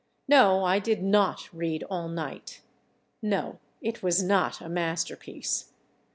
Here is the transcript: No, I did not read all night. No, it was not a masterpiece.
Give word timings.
No, 0.27 0.63
I 0.63 0.79
did 0.79 1.03
not 1.03 1.47
read 1.53 1.83
all 1.87 2.07
night. 2.09 2.61
No, 3.21 3.59
it 3.83 4.01
was 4.01 4.23
not 4.23 4.59
a 4.59 4.67
masterpiece. 4.67 5.73